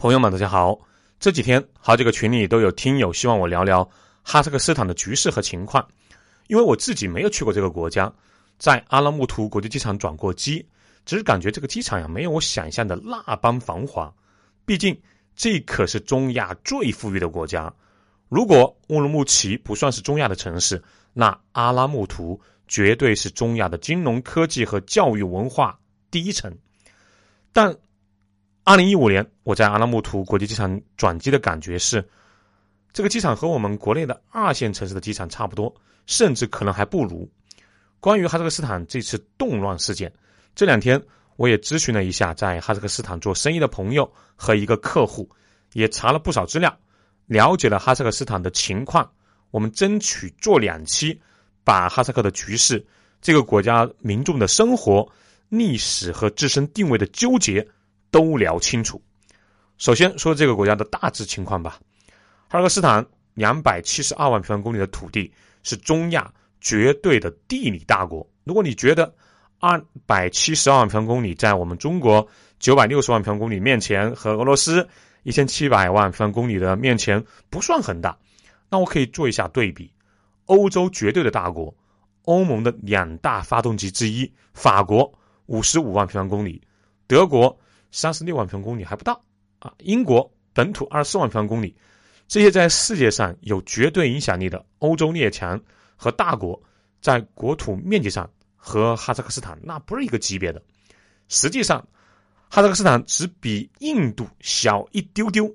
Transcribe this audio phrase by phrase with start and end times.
[0.00, 0.80] 朋友们，大家好！
[1.18, 3.86] 这几天好几个群里都有听友希望我聊聊
[4.22, 5.86] 哈萨克斯坦的局势和情况，
[6.46, 8.10] 因为我自己没有去过这个国家，
[8.56, 10.66] 在阿拉木图国际机场转过机，
[11.04, 14.10] 只是感觉这个机场呀没有我想象的那般繁华。
[14.64, 14.98] 毕竟
[15.36, 17.70] 这可是中亚最富裕的国家，
[18.30, 20.82] 如果乌鲁木齐不算是中亚的城市，
[21.12, 25.78] 那阿拉木图绝对是中亚的金融科技和教育文化
[26.10, 26.56] 第一城。
[27.52, 27.76] 但
[28.62, 32.06] 二零一五年，我在阿拉木图国际机场转机的感觉是，
[32.92, 35.74] 这个机场和我们国内的二线城市的机场差不多，
[36.06, 37.28] 甚至可能还不如。
[38.00, 40.12] 关于哈萨克斯坦这次动乱事件，
[40.54, 41.02] 这两天
[41.36, 45.28] 我也咨询了一下在哈萨克斯坦做生意的朋友和一个客户，
[45.72, 46.78] 也查了不少资料，
[47.26, 49.10] 了解了哈萨克斯坦的情况。
[49.50, 51.18] 我们争取做两期，
[51.64, 52.86] 把哈萨克的局势、
[53.20, 55.10] 这个国家民众的生活、
[55.48, 57.66] 历史和自身定位的纠结。
[58.10, 59.00] 都聊清楚。
[59.78, 61.80] 首先说这个国家的大致情况吧。
[62.48, 68.28] 哈萨克斯坦两百七十二万平方公里的土地，是中亚绝对的地理大国。
[68.44, 69.14] 如果你觉得
[69.58, 72.26] 二百七十二万平方公里在我们中国
[72.58, 74.86] 九百六十万平方公里面前和俄罗斯
[75.22, 78.18] 一千七百万平方公里的面前不算很大，
[78.68, 79.90] 那我可以做一下对比。
[80.46, 81.72] 欧洲绝对的大国，
[82.24, 85.10] 欧盟的两大发动机之一，法国
[85.46, 86.60] 五十五万平方公里，
[87.06, 87.58] 德国。
[87.92, 89.22] 三十六万平方公里还不到
[89.58, 89.72] 啊！
[89.78, 91.74] 英国本土二十四万平方公里，
[92.28, 95.60] 这些在世界上有绝对影响力的欧洲列强
[95.96, 96.60] 和大国，
[97.00, 100.62] 在国土面积上和哈萨克斯坦那不是一个级别的。
[101.28, 101.86] 实际上，
[102.48, 105.54] 哈萨克斯坦只比印度小一丢丢。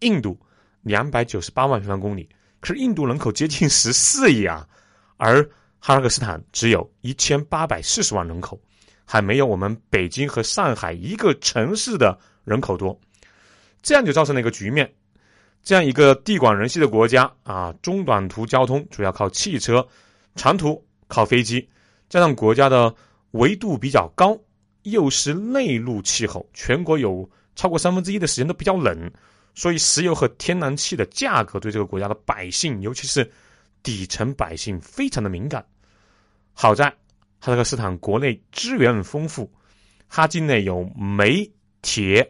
[0.00, 0.38] 印度
[0.82, 2.28] 两百九十八万平方公里，
[2.60, 4.68] 可是印度人口接近十四亿啊，
[5.16, 5.42] 而
[5.78, 8.60] 哈萨克斯坦只有一千八百四十万人口。
[9.04, 12.98] 还没有我们北京和上海一个城市的人口多，
[13.82, 14.90] 这样就造成了一个局面：
[15.62, 19.86] 这样一个地广人稀的国家啊，中短途交通主要靠汽车，
[20.34, 21.68] 长途靠飞机，
[22.08, 22.94] 加上国家的
[23.32, 24.38] 纬度比较高，
[24.82, 29.10] 又是内陆气候，全国有超过三分之一的时间都比较冷，
[29.54, 33.30] 所以石油和天然气的价格对这个国家的百姓，尤其是
[33.82, 35.64] 底层百姓非常的敏感。
[36.52, 36.92] 好在。
[37.44, 39.52] 哈萨克斯坦国内资源丰富，
[40.08, 42.26] 哈境内有煤、铁、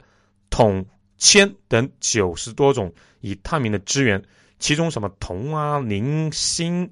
[0.51, 0.85] 铜、
[1.19, 4.21] 铅等九十多种已探明的资源，
[4.59, 6.91] 其中什么铜啊、磷、锌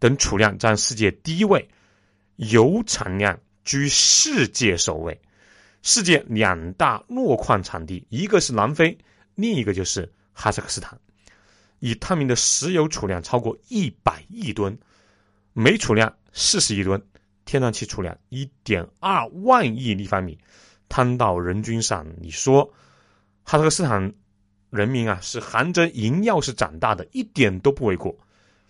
[0.00, 1.68] 等储量占世界第一位，
[2.34, 5.16] 油产量居世界首位。
[5.82, 8.98] 世界两大铬矿产地，一个是南非，
[9.36, 10.98] 另一个就是哈萨克斯坦，
[11.78, 14.76] 已探明的石油储量超过一百亿吨，
[15.52, 17.00] 煤储量四十亿吨。
[17.44, 20.38] 天然气储量一点二万亿立方米，
[20.88, 22.64] 摊到人均上，你说
[23.42, 24.12] 哈萨克斯坦
[24.70, 28.16] 人民啊是含着银钥匙长大的，一点都不为过。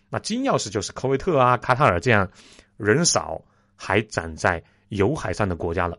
[0.09, 2.31] 那金钥匙就是科威特啊、卡塔尔这样
[2.77, 3.41] 人少
[3.77, 5.99] 还长在油海上的国家了。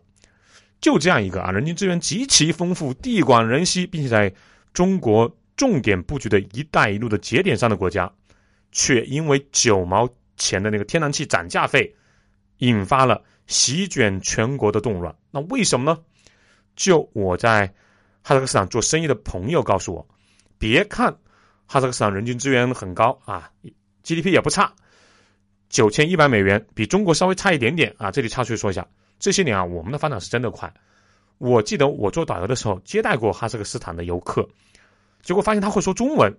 [0.80, 4.34] 就这样一个啊，人均资源极其丰富、地广人稀，并且在
[4.74, 8.12] 中国重点布局的一带一路的节点上的国家，
[8.72, 11.96] 却因为九毛钱的那个天然气涨价费。
[12.62, 15.14] 引发了席卷全国的动乱。
[15.32, 16.00] 那为什么呢？
[16.76, 17.68] 就我在
[18.24, 20.08] 哈萨克斯坦做生意的朋友告诉我，
[20.60, 21.12] 别看
[21.66, 23.52] 哈萨克斯坦人均资源很高啊
[24.04, 24.72] ，GDP 也不差，
[25.70, 28.12] 九千一百美元，比中国稍微差一点点啊。
[28.12, 28.88] 这里插出去说一下，
[29.20, 30.72] 这些年啊，我们的发展是真的快。
[31.40, 34.48] 我记得我做导游的时候接待过哈萨克斯坦的游客，
[35.24, 36.32] 结果发现他会说中文。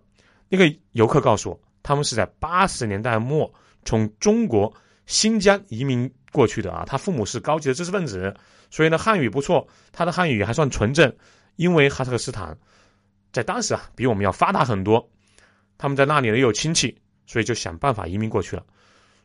[0.49, 3.53] 那个游客告诉我，他们是在八十年代末
[3.85, 4.73] 从中国。
[5.07, 8.35] 新疆移民过去的啊，他父母是高级的知识分子，
[8.71, 11.13] 所以呢汉语不错，他的汉语还算纯正。
[11.57, 12.57] 因为哈萨克斯坦
[13.31, 15.07] 在当时啊比我们要发达很多，
[15.77, 16.97] 他们在那里呢有亲戚，
[17.27, 18.65] 所以就想办法移民过去了。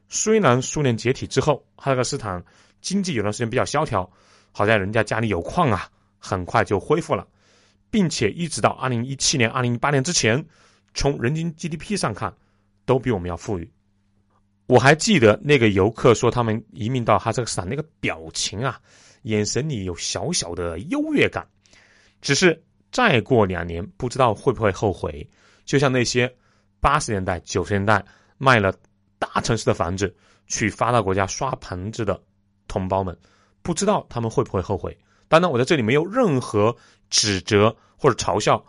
[0.09, 2.43] 虽然苏联解体之后，哈萨克斯坦
[2.81, 4.09] 经济有段时间比较萧条，
[4.51, 5.89] 好在人家家里有矿啊，
[6.19, 7.25] 很快就恢复了，
[7.89, 10.45] 并且一直到二零一七年、二零一八年之前，
[10.93, 12.33] 从人均 GDP 上看，
[12.85, 13.71] 都比我们要富裕。
[14.67, 18.77] 我还记得那个游客说，他们移民到哈萨克斯坦那个表情啊，
[19.21, 21.47] 眼神里有小小的优越感。
[22.21, 22.61] 只是
[22.91, 25.25] 再过两年，不知道会不会后悔。
[25.63, 26.29] 就像那些
[26.81, 28.03] 八十年代、九十年代
[28.37, 28.73] 卖了
[29.17, 30.13] 大城市的房子
[30.47, 32.21] 去发达国家刷盘子的
[32.67, 33.17] 同胞们，
[33.61, 34.97] 不知道他们会不会后悔。
[35.29, 36.75] 当然，我在这里没有任何
[37.09, 38.61] 指责或者嘲笑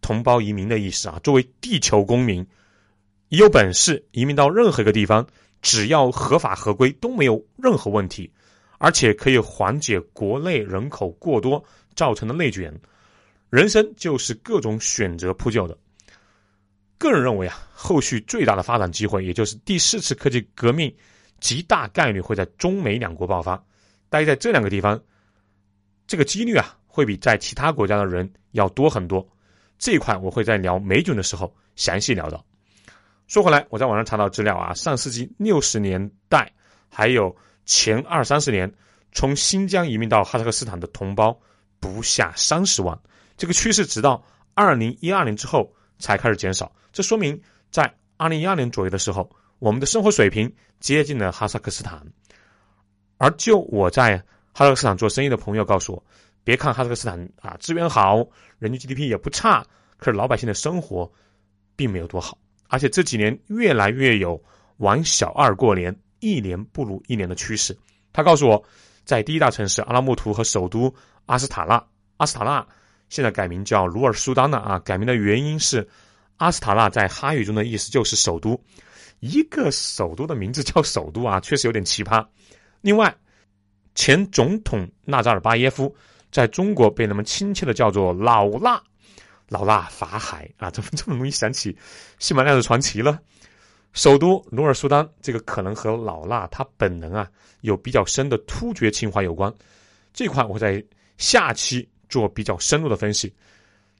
[0.00, 1.20] 同胞移民的意思啊。
[1.22, 2.46] 作为地球公民。
[3.30, 5.24] 有本事移民到任何一个地方，
[5.62, 8.28] 只要合法合规都没有任何问题，
[8.78, 12.76] 而且可以缓解国内人口过多造成的内卷。
[13.48, 15.78] 人生就是各种选择铺就的。
[16.98, 20.92] 个人认为啊，后续最大的发展机会，也就是第四次科技革命，
[21.38, 23.64] 极大概率会在中美两国爆发。
[24.08, 25.00] 待在这两个地方，
[26.08, 29.24] 这个几率啊，会比在其他国家的人要多很多。
[29.78, 32.44] 这一块我会在聊美军的时候详细聊到。
[33.30, 36.52] 说回来，我在网上查到资料啊，上世纪六十年代
[36.88, 38.74] 还有前二三十年，
[39.12, 41.38] 从新疆移民到哈萨克斯坦的同胞
[41.78, 42.98] 不下三十万。
[43.36, 44.20] 这个趋势直到
[44.54, 46.72] 二零一二年之后才开始减少。
[46.90, 47.40] 这说明
[47.70, 49.30] 在二零一二年左右的时候，
[49.60, 52.04] 我们的生活水平接近了哈萨克斯坦。
[53.16, 54.18] 而就我在
[54.52, 56.04] 哈萨克斯坦做生意的朋友告诉我。
[56.42, 58.26] 别看哈萨克斯坦啊资源好，
[58.58, 59.64] 人均 GDP 也不差，
[59.98, 61.08] 可是老百姓的生活
[61.76, 62.36] 并没有多好，
[62.70, 64.42] 而且这几年越来越有
[64.78, 67.76] 玩小二过年，一年不如一年的趋势。
[68.12, 68.64] 他告诉我，
[69.04, 70.92] 在第一大城市阿拉木图和首都
[71.26, 71.84] 阿斯塔纳，
[72.16, 72.66] 阿斯塔纳
[73.08, 74.78] 现在改名叫努尔苏丹了啊。
[74.78, 75.86] 改名的原因是
[76.38, 78.58] 阿斯塔纳在哈语中的意思就是首都，
[79.18, 82.24] 一个首都的名字叫首都啊，确实有点奇葩。
[82.80, 83.14] 另外，
[83.94, 85.94] 前总统纳扎尔巴耶夫。
[86.32, 88.80] 在中国被人们亲切的叫做老衲，
[89.50, 91.76] 老衲法海啊，怎么这么容易想起
[92.20, 93.20] 喜马拉雅的传奇了？
[93.92, 97.28] 首都努尔苏丹，这个可能和老衲他本人啊
[97.62, 99.52] 有比较深的突厥情怀有关。
[100.14, 100.82] 这块我在
[101.18, 103.34] 下期做比较深入的分析。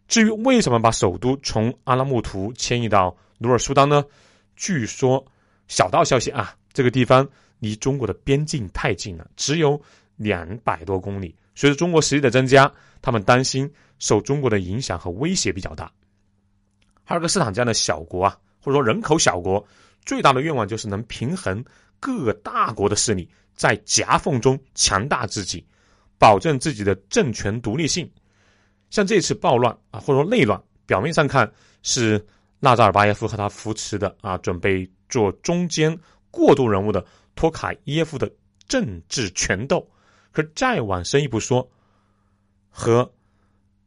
[0.06, 4.04] 至于为什么把首都从阿拉木图迁移到努尔苏丹呢？
[4.54, 5.24] 据说
[5.66, 9.80] 小道消息啊，这个地方离中国的边境太近了，只有
[10.14, 11.34] 两百多公里。
[11.54, 15.90] 随着中国实力的增加，他们担心受中国的影响和威胁比较大。
[17.04, 19.66] 哈萨克斯坦这样的小国啊，或者说人口小国，
[20.04, 21.64] 最大的愿望就是能平衡
[21.98, 25.66] 各大国的势力，在夹缝中强大自己，
[26.18, 28.10] 保证自己的政权独立性。
[28.90, 31.50] 像这次暴乱啊，或者说内乱，表面上看
[31.82, 32.24] 是
[32.58, 35.96] 纳扎尔巴耶夫和他扶持的啊，准备做中间
[36.30, 37.04] 过渡人物的
[37.34, 38.30] 托卡耶夫的
[38.68, 39.84] 政治权斗。
[40.32, 41.68] 可再往深一步说，
[42.68, 43.04] 和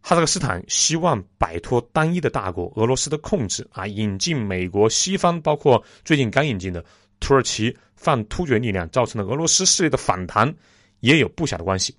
[0.01, 6.83] 哈萨克斯坦希望摆脱单一的大国俄罗斯的控制啊，引进美国西方，包括最近刚引进的
[7.21, 10.53] 土耳其泛突厥力量，造成的俄罗斯势力的反弹，
[10.99, 11.95] 也有不小的关系。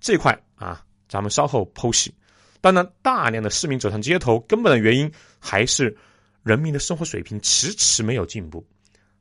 [0.00, 2.14] 这块啊，咱们稍后剖析。
[2.60, 5.96] 当然，大量的市民走上街头，根本的原因还是
[6.44, 8.64] 人民的生活水平迟迟没有进步。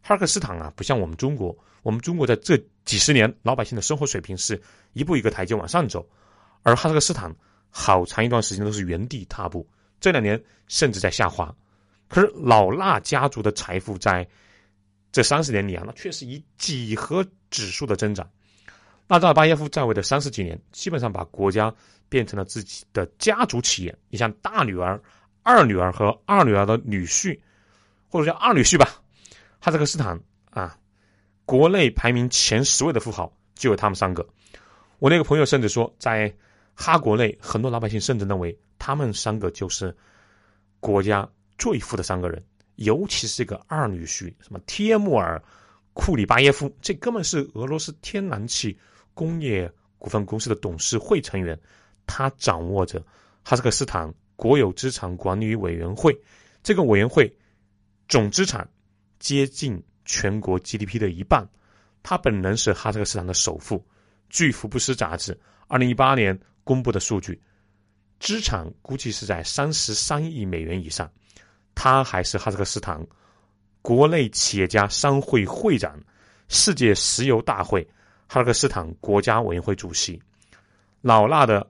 [0.01, 1.57] 哈萨克斯坦啊，不像我们中国。
[1.81, 4.61] 我们中国在这几十年，老百姓的生活水平是
[4.93, 6.05] 一步一个台阶往上走，
[6.61, 7.33] 而哈萨克斯坦
[7.69, 9.65] 好长一段时间都是原地踏步，
[10.01, 11.55] 这两年甚至在下滑。
[12.09, 14.27] 可是老衲家族的财富在
[15.11, 18.29] 这三十年里啊，那确实以几何指数的增长。
[19.07, 21.73] 纳扎尔巴耶夫在位的三十几年，基本上把国家
[22.09, 23.97] 变成了自己的家族企业。
[24.09, 25.01] 你像大女儿、
[25.43, 27.39] 二女儿和二女儿的女婿，
[28.09, 29.01] 或者叫二女婿吧，
[29.59, 30.19] 哈萨克斯坦
[30.49, 30.77] 啊。
[31.45, 34.27] 国内排名前十位的富豪就有他们三个。
[34.99, 36.31] 我那个朋友甚至说，在
[36.75, 39.95] 哈国内，很多老百姓甚至认为他们三个就是
[40.79, 41.27] 国家
[41.57, 42.43] 最富的三个人。
[42.75, 45.37] 尤其是这个二女婿，什么帖木尔·
[45.93, 48.77] 库里巴耶夫，这哥们是俄罗斯天然气
[49.15, 51.59] 工业股份公司的董事会成员，
[52.05, 53.03] 他掌握着
[53.43, 56.15] 哈萨克斯坦国有资产管理委员会，
[56.61, 57.35] 这个委员会
[58.07, 58.69] 总资产
[59.19, 59.79] 接近。
[60.05, 61.47] 全国 GDP 的一半，
[62.01, 63.85] 他本人是哈萨克斯坦的首富。
[64.27, 67.39] 据福布斯杂志二零一八年公布的数据，
[68.19, 71.07] 资产估计是在三十三亿美元以上。
[71.75, 73.05] 他还是哈萨克斯坦
[73.83, 76.01] 国内企业家商会会长、
[76.47, 77.87] 世界石油大会
[78.25, 80.19] 哈萨克斯坦国家委员会主席。
[81.01, 81.69] 老衲的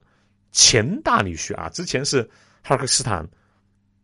[0.54, 2.24] 前大女婿啊，之前是
[2.64, 3.28] 哈萨克斯坦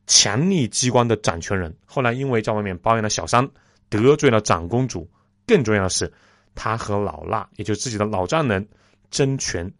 [0.07, 3.47] 强力机关的掌权人，后来因为在外面包养了小三。
[3.88, 5.07] 得罪了长公主，
[5.45, 6.12] 更重要的是，
[6.55, 8.67] 他和老衲，也就是自己的老丈人
[9.12, 9.71] 争权，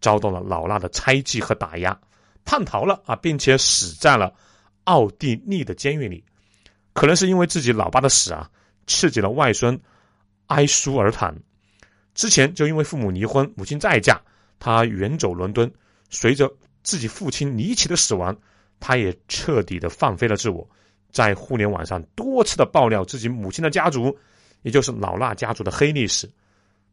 [0.00, 1.96] 遭到了老衲的猜忌和打压，
[2.44, 4.32] 叛逃了啊，并且死在了
[4.84, 6.24] 奥地利的监狱里。
[6.94, 8.50] 可能是因为自己老爸的死啊，
[8.86, 9.78] 刺激了外孙
[10.46, 11.36] 埃舒尔坦。
[12.14, 14.20] 之前就因为父母离婚，母亲再嫁，
[14.58, 15.70] 他远走伦敦。
[16.08, 16.50] 随着
[16.82, 18.36] 自己父亲离奇的死亡，
[18.80, 20.68] 他也彻底的放飞了自我。
[21.12, 24.16] 在互联网上多次的爆料自己母亲的家族，
[24.62, 26.30] 也就是老衲家族的黑历史。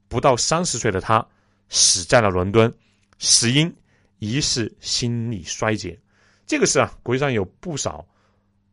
[0.08, 1.24] 不到三十岁的他
[1.70, 2.74] 死在了伦敦，
[3.20, 3.72] 死因
[4.18, 6.00] 疑似心理衰竭。
[6.48, 8.04] 这个事啊，国际上有不少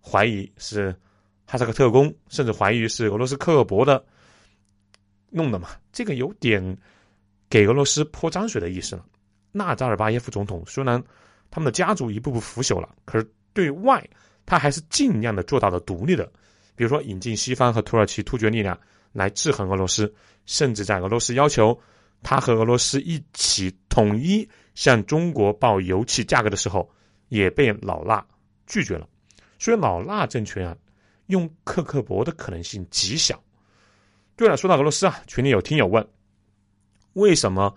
[0.00, 0.94] 怀疑是
[1.44, 4.02] 哈萨克特工，甚至怀疑是俄罗斯克格勃的
[5.28, 5.70] 弄的嘛。
[5.92, 6.78] 这个有点
[7.50, 9.04] 给俄罗斯泼脏水的意思了。
[9.52, 11.02] 纳扎尔巴耶夫总统虽然
[11.54, 14.04] 他们的家族一步步腐朽了，可是对外
[14.44, 16.24] 他还是尽量的做到了独立的，
[16.74, 18.76] 比如说引进西方和土耳其突厥力量
[19.12, 20.12] 来制衡俄罗斯，
[20.46, 21.80] 甚至在俄罗斯要求
[22.24, 26.90] 他和俄罗斯一起统一向中国报油气价格的时候，
[27.28, 28.20] 也被老衲
[28.66, 29.08] 拒绝了。
[29.60, 30.76] 所以老衲政权啊，
[31.26, 33.40] 用克克伯的可能性极小。
[34.34, 36.04] 对了，说到俄罗斯啊，群里有听友问，
[37.12, 37.72] 为什么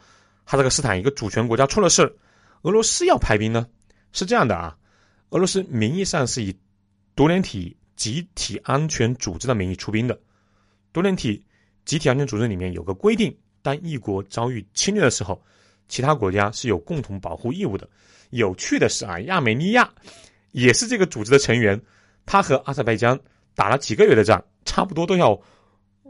[0.45, 2.17] 哈萨克斯坦一个主权国家出了事，
[2.61, 3.67] 俄罗斯要派兵呢？
[4.11, 4.77] 是这样的啊，
[5.29, 6.55] 俄罗斯名义上是以
[7.15, 10.19] 独联体集体安全组织的名义出兵的。
[10.91, 11.43] 独联体
[11.85, 15.41] 集体安全组织里面有个规定，当一国遭遇侵略的时候，
[15.87, 17.87] 其他国家是有共同保护义务的。
[18.31, 19.89] 有趣的是啊，亚美尼亚
[20.51, 21.81] 也是这个组织的成员，
[22.25, 23.19] 他和阿塞拜疆
[23.55, 25.39] 打了几个月的仗，差不多都要。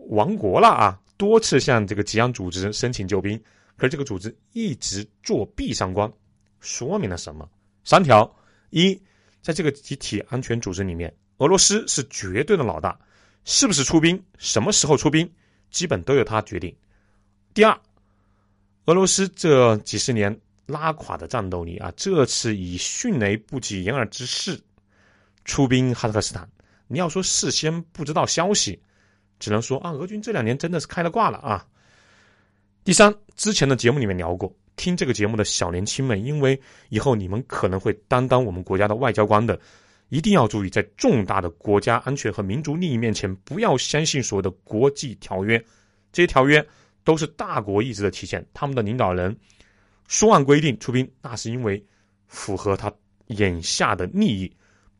[0.10, 0.98] 亡国了啊！
[1.18, 3.38] 多次向这个吉安组织申请救兵，
[3.75, 6.10] 可是这个组织一直作壁上观，
[6.59, 7.49] 说明了什么？
[7.83, 8.29] 三条：
[8.69, 8.99] 一，
[9.41, 12.99] 在这个集体安全组织里面，俄罗斯是绝对的老大，
[13.45, 15.31] 是不是出兵，什么时候出兵，
[15.71, 16.75] 基本都由他决定。
[17.53, 17.79] 第二，
[18.85, 24.59] 俄罗斯这几十年拉垮的战斗力啊，这次以迅雷不及掩耳之势
[25.45, 26.49] 出兵哈萨克斯坦，
[26.87, 28.81] 你要说事先不知道消息。
[29.39, 31.63] 只能说啊，俄军这两年真的是开了挂了啊。
[32.83, 36.57] 第三，之前的节目里面聊过，听这个节目的小年轻们，因为
[36.88, 39.60] 以后你们可能会担当我们国家的外交官的，
[40.07, 45.62] 一定要注意，在重大的国家安全和民族利益面前，不要相信所有的国际条约，
[46.13, 46.65] 这些条约
[47.03, 48.46] 都是大国意志的体现。
[48.53, 49.36] 他们的领导人
[50.07, 51.86] 说按规定出兵，那是因为
[52.27, 52.89] 符合他
[53.27, 54.50] 眼下的利益。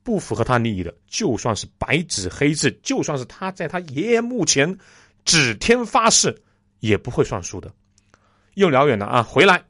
[0.04, 4.74] 不符合他利益的，就算是白纸黑字，就算是他在他爷爷墓前
[5.26, 6.34] 指天发誓，
[6.80, 7.70] 也不会算数的。
[8.54, 9.22] 又聊远了啊！
[9.22, 9.62] 回来，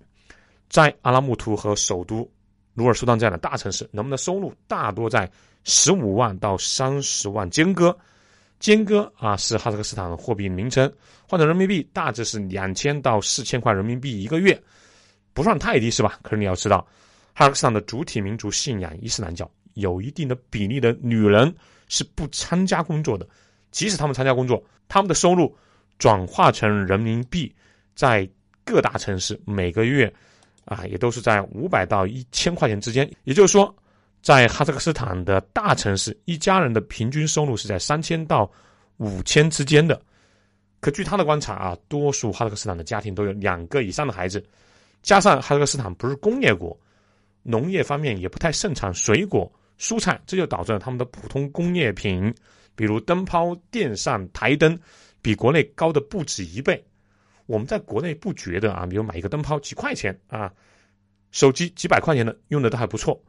[0.70, 2.30] 在阿拉木图和首都
[2.74, 5.30] 努尔苏丹这样的大城市，人们的收入大多在
[5.64, 7.98] 十五万到三十万间隔。
[8.60, 10.92] 间隔啊，是哈萨克斯坦货币名称，
[11.30, 14.60] 换成人民币大致是两千到四千块人民币一个月，
[15.32, 16.18] 不算太低是吧？
[16.24, 16.80] 可是你要知道，
[17.36, 19.48] 哈萨克斯坦的主体民族信仰伊斯兰教。
[19.76, 21.54] 有一定的比例的女人
[21.88, 23.30] 是不参加工作的，
[23.70, 25.56] 即使他们参加工作，他们的收入
[26.00, 27.54] 转化成人民币，
[27.94, 28.28] 在
[28.66, 30.12] 各大城市每个月
[30.68, 33.10] 啊，也都是在五百到一千块钱之间。
[33.24, 33.74] 也就是说，
[34.22, 38.52] 在哈萨克斯坦的大城市，一家人的平均收入是在三千到
[38.98, 40.00] 五千之间的。
[40.82, 44.46] 可据他的观察啊，多数哈萨克斯坦的家庭都有两个以上的孩子，
[45.02, 46.78] 加上哈萨克斯坦不是工业国，
[47.44, 49.50] 农业方面也不太盛产水果。
[49.80, 52.34] 蔬菜，这就导致了他们的普通工业品，
[52.76, 54.78] 比如灯泡、电扇、台灯，
[55.22, 56.84] 比国内高的不止一倍。
[57.48, 60.54] 我们在国内不觉得啊，比如买一个灯泡几块钱啊，
[61.32, 63.20] 手机几百块钱的用的都还不错。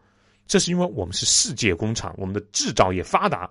[0.46, 3.50] 这是因为我们是世界工厂，我们的制造业发达。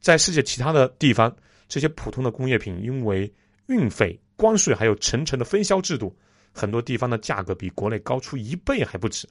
[0.00, 1.34] 在世界其他的地方，
[1.66, 3.32] 这些普通的工业品因为
[3.66, 6.16] 运费、关税还有层层的分销制度，
[6.52, 9.28] 很多地方的价格比国内高出一倍还不止。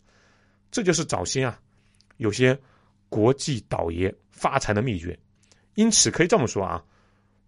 [0.70, 1.58] 这就是早先啊，
[2.18, 2.60] 有些。
[3.12, 5.20] 国际倒爷发财的秘诀，
[5.74, 6.82] 因此可以这么说啊，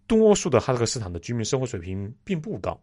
[0.07, 2.77] 多数的哈萨克斯坦的居民生活水平并不高，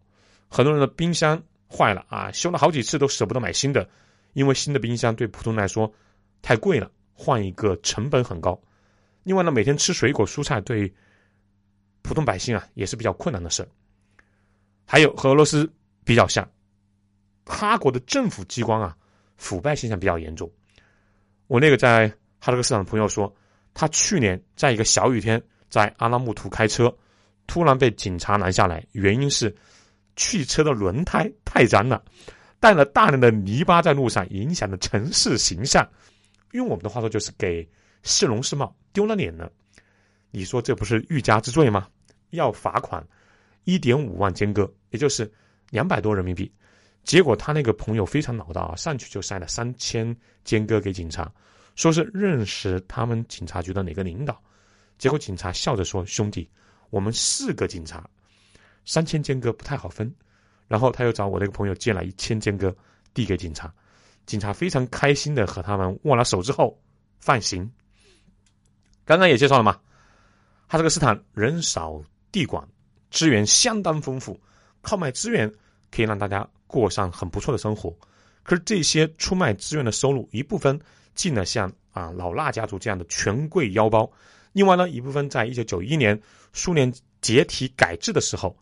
[0.50, 3.88] 很多人的冰箱坏了啊，修了好几次都舍不得买新的，
[4.32, 5.90] 因为新的冰箱对普通人来说
[6.42, 8.60] 太贵了，换一个成本很高。
[9.22, 10.92] 另外呢，每天吃水果蔬菜对
[12.02, 13.66] 普通百姓啊也是比较困难的事。
[14.84, 15.72] 还有和俄罗斯
[16.04, 16.46] 比较像，
[17.46, 18.96] 哈国的政府机关啊
[19.36, 20.50] 腐败现象比较严重。
[21.46, 22.12] 我那个在。
[22.42, 23.30] 哈萨克斯坦的朋友说，
[23.74, 26.90] 他去年在一个小雨天在阿拉木图开车，
[27.46, 29.54] 突然被警察拦下来，原因是
[30.16, 32.02] 汽车的轮胎太脏了，
[32.58, 35.88] 带了大量的泥巴在路上，影响了城市形象。
[36.52, 37.68] 用我们的话说，就是给
[38.02, 39.50] 市容市貌丢了脸了。
[40.30, 41.88] 你说这不是欲加之罪吗？
[42.30, 43.04] 要罚款
[43.64, 45.30] 一点五万间隔，也就是
[45.70, 46.52] 两百多人民币。
[47.02, 50.14] 结果他那个朋友非常老道啊，上去就塞了三千
[50.44, 51.32] 间隔给警察。
[51.76, 54.38] 说是认识他们警察局的哪个领导，
[54.98, 56.46] 结果警察笑着说：“兄弟，
[56.90, 58.06] 我们四个警察，
[58.84, 60.12] 三千间隔不太好分。”
[60.68, 62.74] 然后他又找我那个朋友借了一千间隔
[63.12, 63.72] 递给警察，
[64.26, 66.80] 警察非常开心的和他们握了手之后
[67.18, 67.70] 放行。
[69.04, 69.72] 刚刚也介绍了嘛，
[70.66, 72.68] 哈萨克斯坦人少地广，
[73.10, 74.40] 资源相当丰富，
[74.80, 75.52] 靠卖资源
[75.90, 77.96] 可以让大家过上很不错的生活。
[78.42, 80.80] 可是这些出卖资源的收入一部分。
[81.16, 84.10] 进了像啊老衲家族这样的权贵腰包，
[84.52, 86.18] 另外呢一部分在一九九一年
[86.52, 88.56] 苏联解体改制的时候，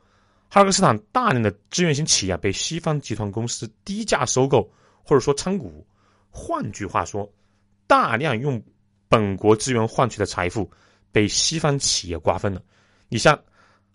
[0.51, 4.71] 哈萨克斯坦大量的资源型企业被西方集团公司低价收购
[5.03, 5.87] 或者说参股，
[6.31, 7.31] 换句话说，
[7.87, 8.63] 大量用
[9.09, 10.71] 本国资源换取的财富
[11.13, 12.63] 被西方企业瓜分了。
[13.09, 13.39] 你像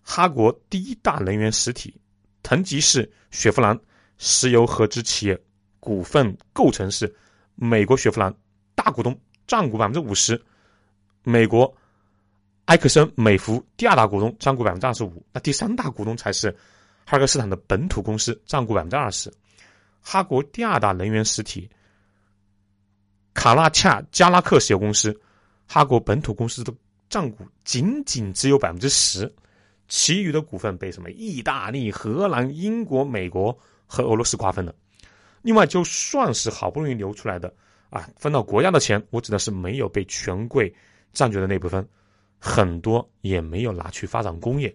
[0.02, 1.94] 哈国第一大能源实体
[2.42, 3.78] 腾吉士雪佛兰
[4.18, 5.40] 石油合资企业
[5.80, 7.12] 股份构成是
[7.56, 8.32] 美国雪佛兰
[8.74, 10.40] 大股东占股百分之五十，
[11.24, 11.72] 美国
[12.66, 16.50] 埃克森美孚第二大股东占股百分之二十五，那第三大股东才是
[17.04, 19.32] 哈萨克斯坦的本土公司占股百分之二十。
[20.00, 21.68] 哈国第二大能源实体
[23.34, 25.18] 卡拉恰加拉克石油公司，
[25.66, 26.72] 哈国本土公司的
[27.08, 29.30] 占股仅仅只有百分之十，
[29.88, 33.56] 其余的股份被什么意大利、荷兰、英国、美国
[33.86, 34.74] 和俄罗斯瓜分了。
[35.42, 37.52] 另外，就算是好不容易流出来的
[37.90, 40.74] 啊，分到国家的钱，我指的是没有被权贵
[41.12, 41.86] 占据的那部分，
[42.46, 44.72] 很多也没有拿去发展工业。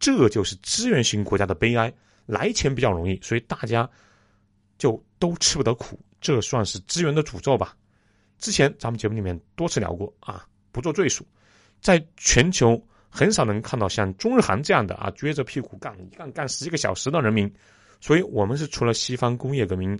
[0.00, 1.90] 这就是资源型国家的悲哀，
[2.26, 3.88] 来钱比较容易，所以大家
[4.76, 7.76] 就都吃不得苦，这算是资源的诅咒吧。
[8.40, 11.24] 之前咱们节目里面多次聊过啊，不做赘述。
[11.80, 17.50] 在全球很少能看到像中日韩这样的啊，撅着屁股干一干干十几个小时的人民。
[18.00, 19.96] 所以，我们是除了西方工业革命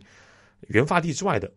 [0.66, 1.50] 原发地之外的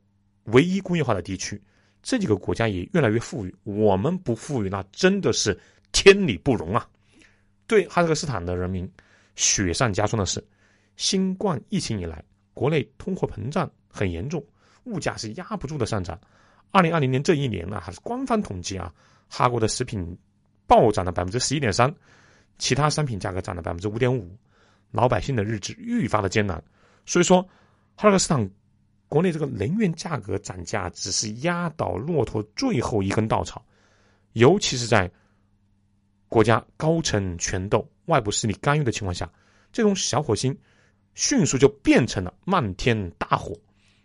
[0.43, 1.59] 唯一工业化的地区。
[2.07, 5.59] 这几个国家也越来越富裕，我们不富裕，那真的是
[5.91, 6.87] 天理不容啊！
[7.67, 8.89] 对哈萨克斯坦的人民，
[9.35, 10.41] 雪上加霜的是，
[10.95, 12.23] 新冠疫情以来，
[12.53, 14.41] 国内通货膨胀很严重，
[14.85, 16.17] 物价是压不住的上涨。
[16.71, 18.89] 二零二零年这一年呢，还是官方统计啊，
[19.27, 20.17] 哈国的食品
[20.65, 21.93] 暴涨了百分之十一点三，
[22.57, 24.33] 其他商品价格涨了百分之五点五。
[24.91, 26.63] 老百姓的日子愈发的艰难，
[27.05, 27.41] 所以说，
[27.97, 28.49] 哈萨克斯坦
[29.09, 33.63] 国内这个能源价格涨价只是压倒骆驼最后一根稻草，
[34.33, 35.09] 尤其是在
[36.27, 39.31] 国家高层权斗、外部势力干预的情况下，
[39.71, 40.57] 这种小火星
[41.15, 43.57] 迅速就变成了漫天大火。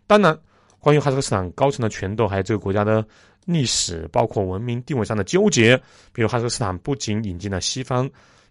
[0.07, 0.37] 当然，
[0.79, 3.05] 关于哈萨克斯坦高层的权斗，还有这个国家的
[3.45, 5.75] 历史，包括文明定位上的纠结，
[6.13, 8.09] 比如哈萨克斯坦不仅引进了西方。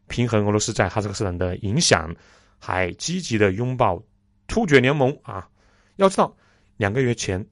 [0.09, 2.15] 平衡俄罗斯在哈萨克斯坦的影响，
[2.59, 4.03] 还积极的拥抱
[4.47, 5.49] 突厥联盟啊！
[5.97, 6.35] 要知道，
[6.83, 7.47] 两个月前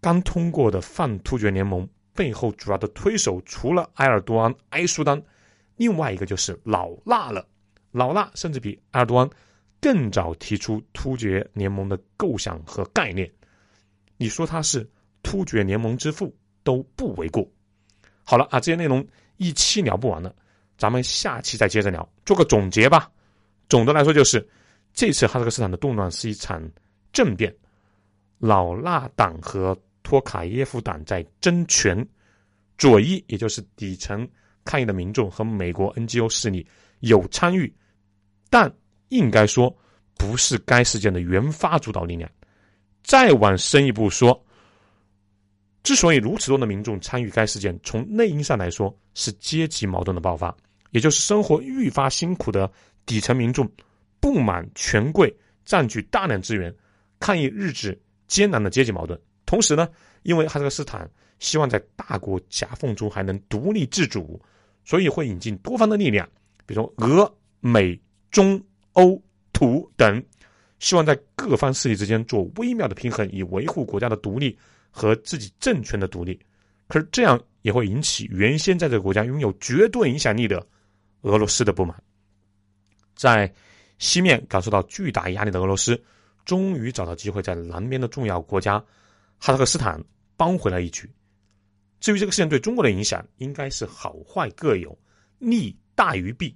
[0.00, 5.20] 刚通过的泛突厥联盟背后主要的推手，除了埃尔多安、埃苏丹，
[5.74, 7.44] 另外一个就是老衲了。
[7.90, 9.28] 老衲甚至比埃尔多安
[9.80, 13.28] 更早提出突厥联盟的构想和概念。
[14.18, 14.88] 你说他是
[15.24, 17.44] 突厥联盟之父都不为过。
[18.22, 19.04] 好了啊，这些内容
[19.36, 20.32] 一期聊不完了。
[20.78, 23.10] 咱们下期再接着聊，做个总结吧。
[23.68, 24.48] 总的来说，就是
[24.92, 26.62] 这次哈萨克斯坦的动乱是一场
[27.12, 27.52] 政变，
[28.38, 32.06] 老衲党和托卡耶夫党在争权，
[32.76, 34.28] 左翼也就是底层
[34.64, 36.66] 抗议的民众和美国 NGO 势力
[37.00, 37.72] 有参与，
[38.50, 38.72] 但
[39.08, 39.74] 应该说
[40.16, 42.30] 不是该事件的原发主导力量。
[43.02, 44.44] 再往深一步说，
[45.82, 50.54] 之所以如此多的民众参与该事件，从内因上来说是阶级矛盾的爆发。
[50.90, 52.70] 也就是生活愈发辛苦的
[53.04, 53.68] 底层民众，
[54.20, 56.72] 不满权贵占据大量资源，
[57.18, 59.20] 抗议日子艰难的阶级矛盾。
[59.46, 59.88] 同时呢，
[60.22, 61.08] 因为哈萨克斯坦
[61.38, 64.40] 希望在大国夹缝中还能独立自主，
[64.84, 66.28] 所以会引进多方的力量，
[66.66, 69.20] 比如俄、美、中、欧、
[69.52, 70.22] 土等，
[70.78, 74.58] 希望在各方势力之间做微妙的平衡，以维护国家的独立
[74.90, 76.38] 和自己政权的独立。
[76.88, 80.66] 可是这样也会引起原先在这个国家拥有绝对影响力的。
[81.22, 81.96] 俄罗斯的不满，
[83.16, 83.50] 在
[83.96, 85.98] 西面感受到巨大压力的俄罗斯，
[86.44, 88.78] 终于找到机会在南边的重要国家
[89.38, 90.02] 哈萨克斯坦
[90.36, 91.08] 帮回了一局。
[92.00, 94.96] 至于这个事件对中国的影响，应该是好坏各有，
[95.38, 96.54] 利大于弊。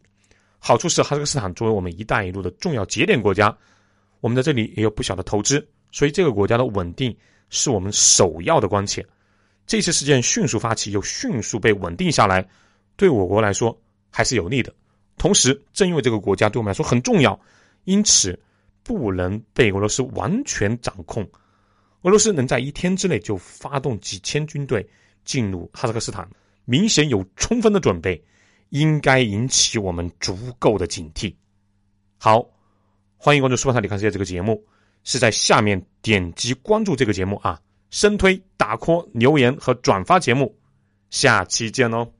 [0.58, 3.56] 好处是哈萨克斯坦作为我们“一带一路”的重要节点国家，
[4.20, 7.16] 我们在这里也有不小的投资，所以这个国家的稳定
[7.50, 9.04] 是我们首要的关切。
[9.66, 12.48] 这次事件迅速发起，又迅速被稳定下来，
[12.96, 13.78] 对我国来说。
[14.10, 14.74] 还是有利的，
[15.18, 17.38] 同时正因为这个国家对我们来说很重要，
[17.84, 18.36] 因此
[18.88, 21.22] 不能被俄罗斯完全掌控。
[22.02, 24.88] 俄罗斯能在一天之内就发动几千军队
[25.26, 26.26] 进入哈萨克斯坦，
[26.64, 28.24] 明显有充分的准备，
[28.70, 31.34] 应该引起我们足够的警惕。
[32.16, 32.48] 好，
[33.18, 34.64] 欢迎关注《苏巴塔里看世界》这个节目，
[35.04, 40.56] 是在下面点击关注这个节目啊，深推、打 call、留言和转发节目，
[41.10, 42.17] 下期见哦。